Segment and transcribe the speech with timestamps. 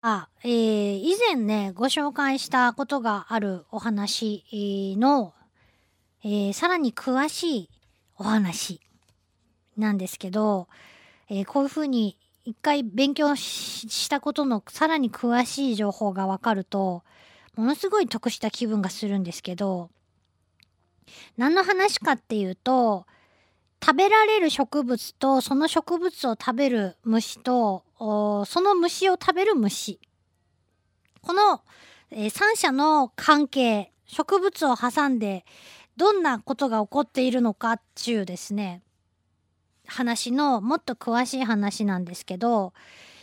[0.00, 4.44] あ、えー、以前ね、ご紹介したことがあるお話
[4.96, 5.34] の、
[6.22, 7.70] えー、さらに詳しい
[8.16, 8.80] お話
[9.76, 10.68] なんですけど、
[11.28, 17.02] えー、こういうふうに一回勉強したことのさらに詳しい情報がわかると、
[17.56, 19.90] ものすごい得した気分がするんですけど、
[21.36, 23.04] 何の話かっていうと、
[23.82, 30.00] 食べられる植物とその植物を食べる虫とその虫を食べる虫。
[31.22, 31.62] この、
[32.10, 35.44] えー、3者の関係植物を挟んで
[35.96, 38.82] どんなことが起こっているのかっていうですね。
[39.86, 42.74] 話のもっと詳しい話なんですけど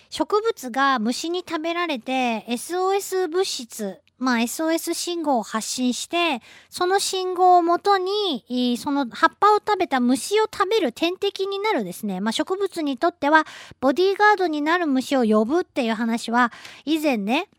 [0.10, 12.22] 植物が虫に食べられて SOS 物質まあ、SOS 信号を発信して、その信号をもとに、その葉っぱを食べた虫を食べる天敵になるですね。
[12.22, 13.46] まあ、植物にとっては、
[13.82, 16.54] ボディーガードになる虫を呼ぶっていう話は、
[16.86, 17.50] 以前ね、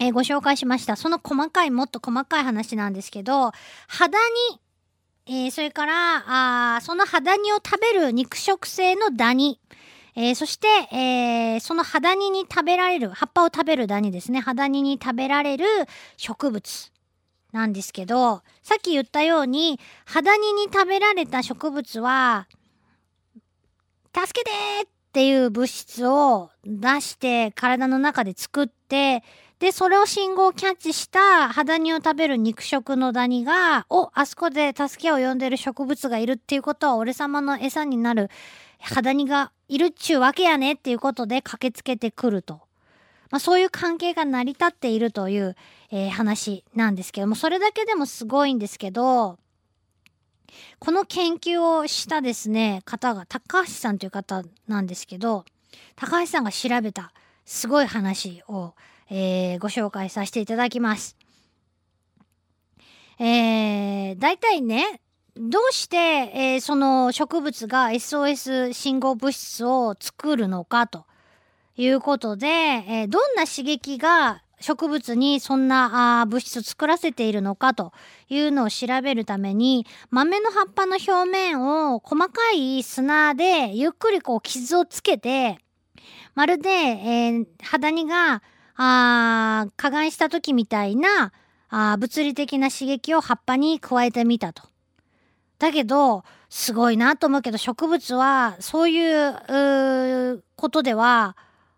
[0.00, 0.96] えー、ご紹介しました。
[0.96, 3.52] その細かい、もっと細かい話なんですけど、
[3.86, 4.18] 肌
[4.48, 4.60] に、
[5.26, 9.60] えー、それから、あその肌煮を食べる肉食性のダニ。
[10.16, 14.40] えー、そして、えー、その肌煮に食べられる、葉っぱを食べるダニですね。
[14.40, 15.64] 肌煮に食べられる
[16.16, 16.92] 植物
[17.52, 22.46] なんですけど、さっき言ったように、肌煮に食べられた植物は、
[24.14, 24.50] 助けて
[24.84, 29.22] っていう物質を出して体の中で作って、
[29.60, 38.30] で、それを信号をキャッチした肌煮を食べる肉食のダニが、お、あそこで助けを呼んでる植物がいるっていうことは俺様の餌になる
[38.80, 42.60] 肌煮がいるっちゅうわけやねっていうことで駆けつけてくると。
[43.30, 45.56] まあ、そういう関係が成り立っているという、
[45.90, 49.38] えー、話なんですけども、それだけでもすごいんですけど、
[50.80, 55.44] この研究をしたですね、方が高橋さんという方なんですけど、
[55.94, 57.12] 高橋さんが調べた
[57.44, 58.74] すごい話を、
[59.08, 61.16] えー、ご紹介させていただきます。
[63.18, 65.00] えー、大体ね、
[65.42, 71.06] どうして、えー、その植物が SOS 信号物質を作るのかと
[71.78, 77.94] いうことで、えー、どんな刺激が植物にそんなあ物質を作らせているのかと
[78.28, 85.56] いうのを調べるために豆の葉っぱの表面を細かい砂でゆっくりこう傷をつけて
[86.34, 88.42] まるで、えー、肌にが
[88.76, 91.32] あ加害した時みたいな
[91.70, 94.70] あ物理的な刺激を葉っぱに加えてみたと。
[95.60, 101.36] だけど、すごいなと思うけど、植物は、そういう、ことでは、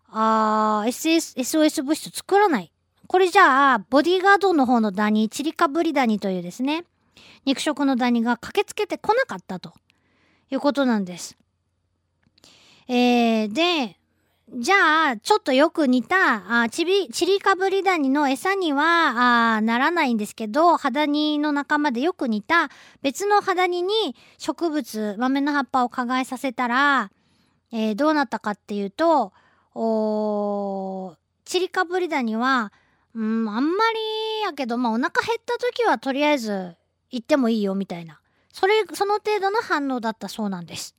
[0.09, 2.71] あ SS、SOS 物質作らない。
[3.07, 6.85] これじゃあ、ボディーガードの方のダニ、チリカブリダニというですね、
[7.45, 9.73] 肉食のダニが駆けつけてこなかったと
[10.49, 11.37] いうことなんです。
[12.87, 13.97] えー、で、
[14.55, 22.69] じゃあ、ちょっとよく似た、あチビ、チリカブリダニの餌にはあならないんですけど、肌煮の仲間でよく似た
[23.01, 27.09] 別の肌煮に植物、豆の葉っぱを加害させたら、
[27.71, 29.33] えー、どうなったかっていうと、
[29.73, 31.15] お
[31.45, 32.71] チリカブリダニは、
[33.15, 36.75] うん、あんまりやけど、まあお腹減った時はとりあえず
[37.09, 38.19] 行ってもいいよみたいな。
[38.51, 40.95] それ、その程度の反応だったそうなんです。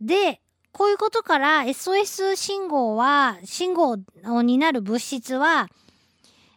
[0.00, 0.40] で、
[0.78, 3.96] こういうことから SOS 信号は、信号
[4.42, 5.68] になる物質は、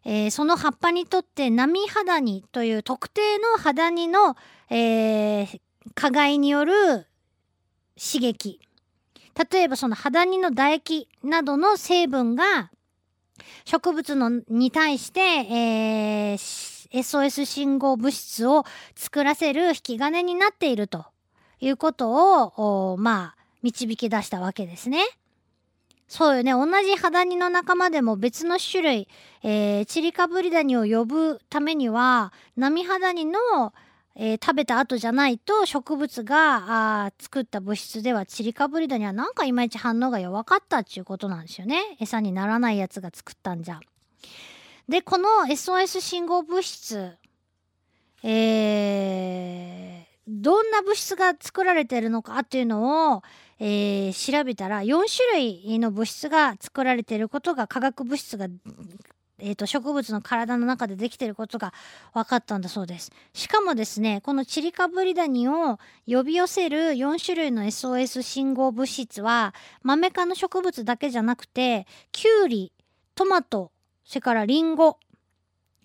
[0.05, 4.35] えー、その葉っぱにとって波肌にという特定の肌にの、
[4.69, 5.59] えー、
[5.95, 7.07] 加害による
[7.97, 8.59] 刺激。
[9.51, 12.69] 例えばその肌にの唾液などの成分が
[13.65, 16.37] 植物のに対して、えー、
[16.91, 18.65] SOS 信号物質を
[18.95, 21.05] 作らせる引き金になっていると
[21.59, 22.45] いうこと
[22.93, 25.03] を、まあ、導き出したわけですね。
[26.07, 26.51] そうよね。
[26.51, 29.07] 同じ肌煮の仲間でも別の種類、
[29.43, 33.73] えー、チリカブリダニを呼ぶためには、波肌煮の、
[34.15, 41.81] えー、食べた後じゃないと植物があ作った物質ではチリカブリダニはなんかいまいち反応が弱かったっていうことなんですよね。
[42.01, 43.79] 餌にならないやつが作ったんじゃ。
[44.89, 47.15] で、この SOS 信号物質、
[48.23, 53.23] えー、どんな物質が作られてるのかっていうのを、
[53.63, 58.47] えー、調べたら4種類の物質が作られていることが化学物質が、
[59.37, 61.71] えーと、植物の体の中でできていることが
[62.11, 63.11] 分かったんだそうです。
[63.33, 65.77] しかもですねこのチリカブリダニを
[66.07, 69.53] 呼び寄せる4種類の SOS 信号物質は
[69.83, 72.73] マメ科の植物だけじゃなくてキュウリ
[73.13, 73.71] トマト
[74.03, 74.97] それからリンゴ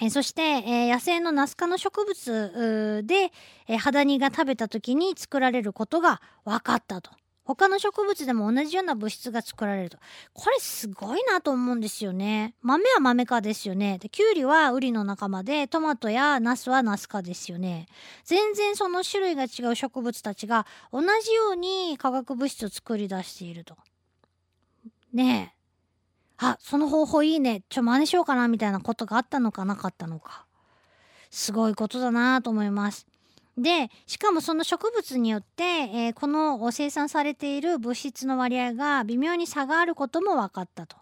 [0.00, 3.32] えそして、えー、野生のナス科の植物で、
[3.66, 7.10] えー、肌煮が食べた時に作られることが分かったと。
[7.46, 9.98] 他の植物でも同じような物質が作られると。
[10.34, 12.54] これすごいなと思うんですよね。
[12.60, 13.98] 豆は豆科ですよね。
[13.98, 17.86] で、キュウリはウリの仲間で、トマトやナスはナス科ですよね。
[18.24, 23.76] 全然その種類が違う植物たちが同じように化学物質を作り出していると。
[25.12, 25.56] ねえ。
[26.38, 27.62] あ、その方法いいね。
[27.68, 30.46] ちょ、真似しようかなみたいなことがあったのかなかったのか。
[31.30, 33.06] すごいことだなと思います。
[33.56, 40.96] でしかもその植物によって、えー、この生産されている物質の割合が微妙に差があることも分かったと。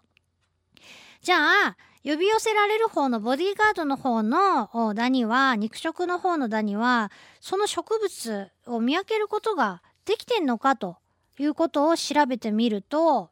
[1.21, 7.11] じゃあ呼び寄せられる方のボディーガードの方のダニは肉食の方のダニは
[7.41, 10.97] その植物を見分けることができてんのかと
[11.39, 13.31] いうことを調べてみると、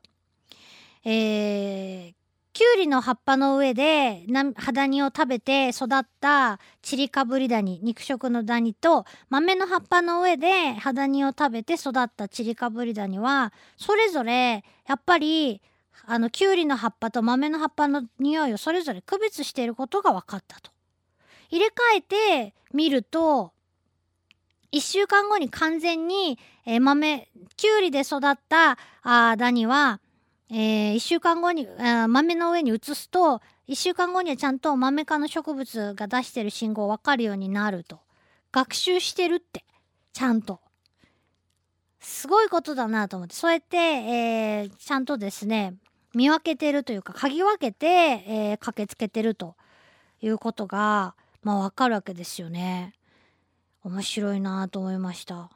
[1.06, 1.53] えー、
[2.84, 4.26] きゅうりの葉っぱの上で
[4.58, 15.62] ハダニを食べて育ったチリカブリダニ肉食のダニと豆の葉っぱの上でハダニを食べて育ったチリカブリダニはそれぞれやっぱり
[16.06, 20.70] あのきゅうりの葉っぱと豆の葉っぱの匂いをそれぞれ区別していることが分かったと。
[21.50, 23.54] 入れ替えてみると
[24.74, 30.02] 1週間後に完全に、えー、豆きゅうりで育ったあダニは
[30.50, 31.68] えー、1週間後に
[32.08, 38.00] 豆の上に移すと1週間後にはちゃんと豆科の植物が出してる信号分かるようになると。
[38.52, 39.66] 学習してるって
[40.14, 40.60] ちゃんと。
[42.00, 43.36] すごいことだなと思って。
[43.36, 45.76] そうやって、えー、ちゃんとですね
[46.14, 49.56] 見分けてるというか嗅ぎ分けて、えー、駆けつけてると
[50.22, 52.94] いうことがまあ分かるわけですよね。
[53.84, 55.50] 面白いなと思いました。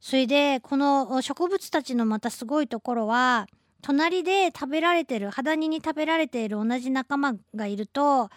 [0.00, 3.48] それでこの植物たちのまたすごいところは
[3.86, 8.30] 隣で食べられてる肌煮に食べられている同じ仲間がいると、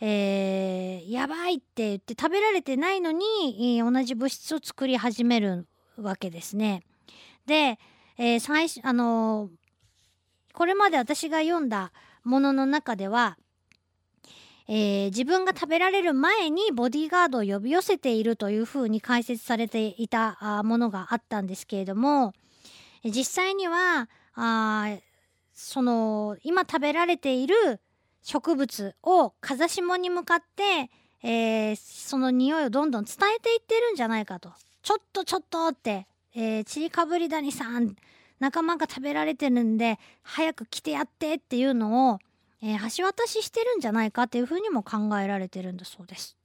[0.00, 6.82] えー、やばいって言って食べられてないのに、同じ物質を作り始めるわけですね。
[7.46, 7.78] で、
[8.18, 9.50] えー、最初あのー、
[10.52, 11.92] これまで私が読んだ
[12.24, 13.38] ものの中では、
[14.66, 22.34] えー、自分が食べられる前にボディーガードを呼び寄せているというふうに解説されていたものがあったんですけれども
[23.04, 24.08] 実際には
[24.40, 24.96] あ
[25.52, 27.80] その今食べられている
[28.22, 30.90] 植物を風下に向かって、
[31.22, 34.52] えー、その匂いをどんどん伝えていってるんじゃないかと。
[34.82, 37.96] ちょっとちょっとって、えー、チリカブリダニさん
[38.38, 42.18] 仲間が食べられてるんで早く来てやってっていうのを、
[42.62, 46.36] えー、橋渡ししてるんじゃないかっていうふうにも考えられてるんだそうです。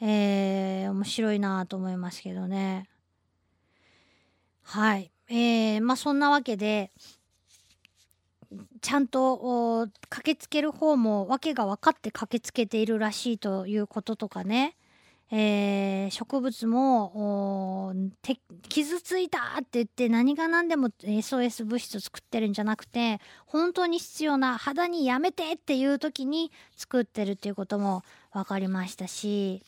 [0.00, 2.88] えー、面白いなと思いますけどね。
[4.62, 5.10] はい。
[5.28, 6.90] えー、まあそんなわけで
[8.80, 14.76] ちゃんと駆けつける方も訳が分かって駆けつけているらしいということとかね、
[15.32, 17.92] えー、植物も
[18.68, 29.64] 傷ついたって言って何が何でも SOS 物質を作ってるんじゃなくて本当に必要な肌にやめてっていう時に作ってるっていうことも分かりましたし。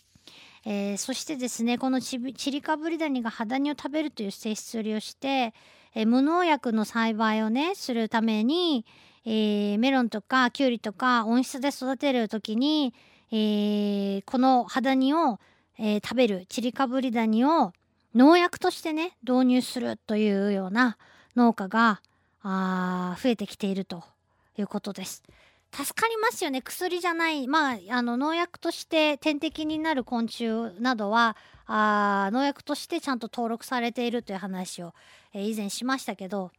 [0.70, 5.54] えー、そしてですねこのチリカブリダニがハダニを食べるという性質を利用して、
[5.94, 8.84] えー、無農薬の栽培をねするために、
[9.24, 12.92] えー、メロンとかキュウリとか温室で育てる時に、
[13.32, 15.38] えこのハダニを、
[15.78, 17.72] え食べるチリカブリダニを
[18.14, 20.98] 農薬としてね導入するというような
[21.34, 22.02] 農家が
[22.42, 24.04] あ増えてきていると
[24.58, 25.22] いうことです。
[25.72, 26.62] 助かりますよね。
[26.62, 27.46] 薬じゃない。
[27.46, 34.94] まああの農薬として点滴になる昆虫などはあ農薬としてちゃんと登録されているという話を、
[35.34, 36.50] えー、以前しましたけど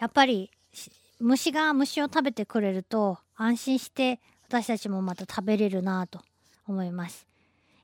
[0.00, 0.50] やっぱり
[1.20, 6.20] 虫が虫を食べてくれると安心して私たちもまた食べれるなと
[6.66, 7.26] 思います。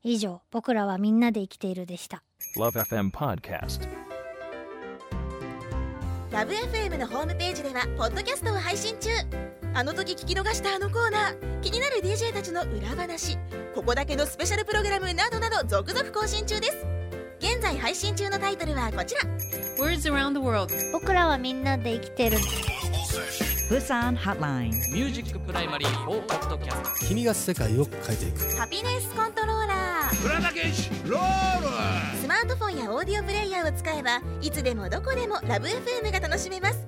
[0.02, 2.22] 以上僕らはみんなで生きているでした。
[2.56, 3.86] LoveFM Podcast.
[6.30, 11.60] LoveFM のホームページではポッドキャストを配信中あの時聞き逃したあのコーナー。
[11.60, 13.36] 気になる DJ たちの裏話。
[13.74, 16.86] ここだけのスペシャルプログラムなどなど続々更新中です。
[17.38, 19.22] 現在配信中のタイトルはこちら。
[19.78, 22.38] Words around the world 僕らはみんなで生きてる。
[23.70, 28.56] ブサンハッラインミュージックプライマリー4ポッドキャスト君が世界を変えていく。
[28.56, 30.22] ハピネスコントローラー。
[30.22, 32.18] 倉田健志ロール。
[32.20, 36.87] スマートフォンやオーディオプレイヤーを使えばいつでもどこでもラブ f m が楽しめます